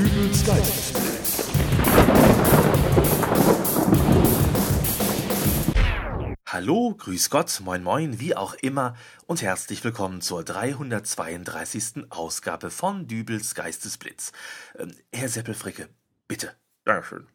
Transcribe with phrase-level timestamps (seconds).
[0.00, 1.50] Dübels Geistesblitz.
[6.46, 8.96] Hallo, grüß Gott, moin moin, wie auch immer
[9.26, 12.06] und herzlich willkommen zur 332.
[12.08, 14.32] Ausgabe von Dübels Geistesblitz.
[14.78, 15.90] Ähm, Herr Seppelfricke,
[16.26, 16.54] bitte.
[16.86, 17.26] Dankeschön.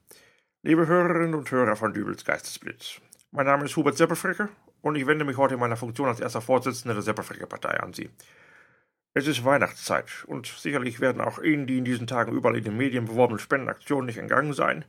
[0.63, 2.99] Liebe Hörerinnen und Hörer von Dübels Geistesblitz.
[3.29, 4.49] Mein Name ist Hubert Seppelfricke
[4.81, 8.09] und ich wende mich heute in meiner Funktion als erster Vorsitzender der Seppelfricke-Partei an Sie.
[9.17, 12.75] Es ist Weihnachtszeit und sicherlich werden auch Ihnen die in diesen Tagen überall in den
[12.75, 14.83] Medien beworbenen Spendenaktionen nicht entgangen sein.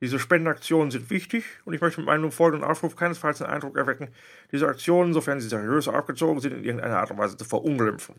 [0.00, 4.10] Diese Spendenaktionen sind wichtig und ich möchte mit meinem folgenden Aufruf keinesfalls den Eindruck erwecken,
[4.52, 8.14] diese Aktionen, sofern sie seriös aufgezogen sind, in irgendeiner Art und Weise zu verunglimpfen.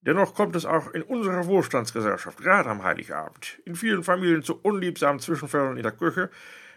[0.00, 5.20] Dennoch kommt es auch in unserer Wohlstandsgesellschaft, gerade am Heiligabend, in vielen Familien zu unliebsamen
[5.20, 6.30] Zwischenfällen in der Küche,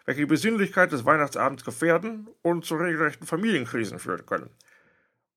[0.05, 4.51] welche die Besinnlichkeit des Weihnachtsabends gefährden und zu regelrechten Familienkrisen führen können.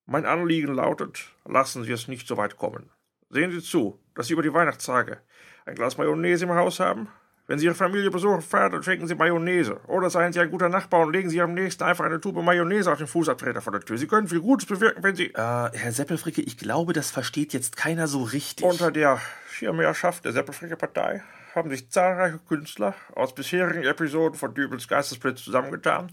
[0.07, 2.91] Mein Anliegen lautet, lassen Sie es nicht so weit kommen.
[3.31, 5.19] Sehen Sie zu, dass Sie über die Weihnachtstage
[5.67, 7.09] ein Glas Mayonnaise im Haus haben,
[7.51, 9.81] wenn Sie Ihre Familie besuchen feiern, dann schenken Sie Mayonnaise.
[9.89, 12.93] Oder seien Sie ein guter Nachbar und legen Sie am nächsten einfach eine Tube Mayonnaise
[12.93, 13.99] auf den Fußabtreter vor der Tür.
[13.99, 15.35] Sie können viel Gutes bewirken, wenn Sie...
[15.35, 18.65] Äh, Herr Seppelfricke, ich glaube, das versteht jetzt keiner so richtig.
[18.65, 19.21] Unter der
[19.51, 26.13] Schirmherrschaft der Seppelfricke Partei haben sich zahlreiche Künstler aus bisherigen Episoden von Dübels Geistesblitz zusammengetan,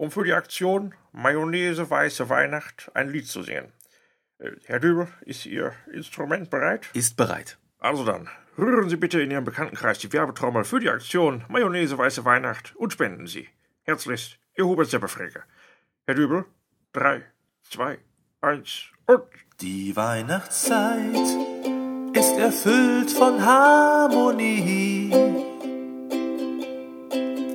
[0.00, 3.70] um für die Aktion Mayonnaise Weiße Weihnacht ein Lied zu singen.
[4.38, 6.88] Äh, Herr Dübel, ist Ihr Instrument bereit?
[6.94, 7.58] Ist bereit.
[7.78, 12.24] Also dann, rühren Sie bitte in Ihrem Bekanntenkreis die Werbetrommel für die Aktion Mayonnaise Weiße
[12.24, 13.46] Weihnacht und spenden Sie.
[13.82, 15.42] Herzlichst, Ihr Hubert Seppelfricke.
[16.06, 16.46] Herr Dübel,
[16.94, 17.22] drei,
[17.62, 17.98] zwei,
[18.40, 19.24] eins und...
[19.60, 21.14] Die Weihnachtszeit
[22.14, 25.10] ist erfüllt von Harmonie.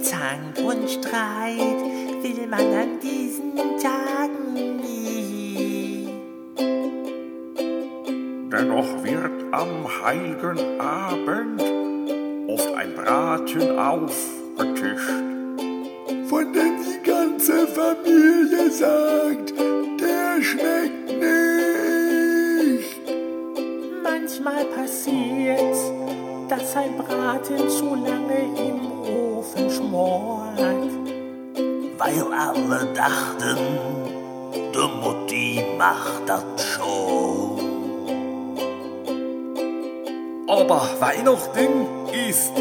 [0.03, 1.94] Zank und Streit
[2.25, 6.09] will man an diesen Tagen nie.
[8.51, 11.61] Dennoch wird am heiligen Abend
[12.49, 15.23] oft ein Braten aufgetischt.
[16.29, 19.53] Von dem die ganze Familie sagt,
[20.01, 23.01] der schmeckt nicht.
[24.01, 25.91] Manchmal passiert's,
[26.50, 28.79] dass ein Braten zu lange im
[29.38, 30.45] Ofen schmort.
[31.97, 33.57] Weil alle dachten,
[34.73, 37.35] de Mutti macht das schon.
[40.47, 41.88] Aber Weihnachten
[42.29, 42.51] ist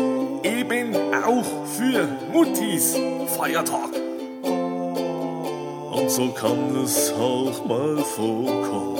[0.42, 1.44] eben auch
[1.76, 2.96] für Muttis
[3.36, 3.90] Feiertag.
[5.92, 8.98] Und so kann es auch mal vorkommen.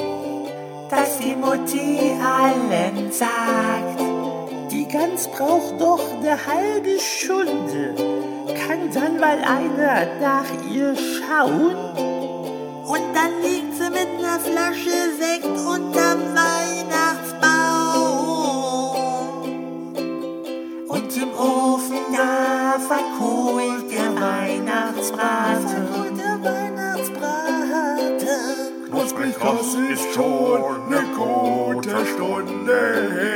[0.90, 4.00] Dass die Mutti allen sagt,
[4.70, 7.94] die Gans braucht doch eine halbe Stunde.
[8.54, 11.74] Kann dann mal einer nach ihr schauen?
[12.86, 17.54] Und dann liegt sie mit einer Flasche Sekt unterm Weihnachtsbaum.
[20.88, 25.88] Und im Ofen da verkohlt der Weihnachtsbraten.
[25.94, 27.34] Und der Weihnachtsbraten.
[28.88, 29.34] Knusprig,
[29.90, 32.78] ist schon ne gute Stunde
[33.12, 33.33] her.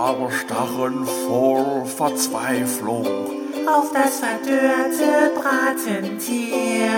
[0.00, 3.04] Aber starren vor Verzweiflung.
[3.66, 6.88] Auf das verdörrte Bratentier.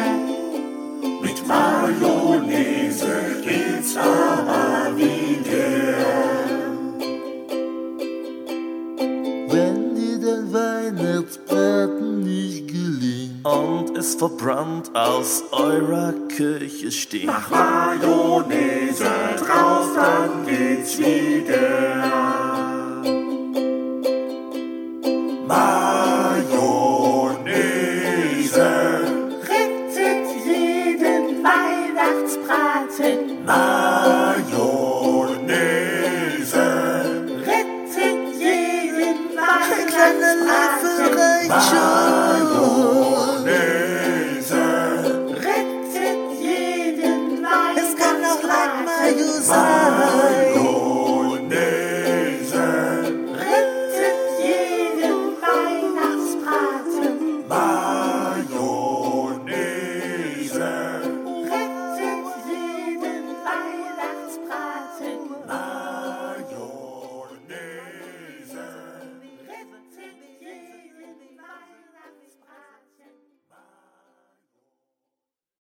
[1.21, 5.99] Mit Mayonnaise geht's aber wieder.
[9.49, 19.11] Wenn dir der Weihnachtsbraten nicht gelingt und es verbrannt aus eurer Küche stinkt, Mach Mayonnaise
[19.41, 22.52] drauf, dann geht's wieder.
[32.23, 34.07] Weihnachtsbraten mit Mayonnaise.
[37.47, 39.87] Rettet jeden Weihnachtsbraten.
[39.89, 41.82] Kleine kleiner Löffel reicht schon.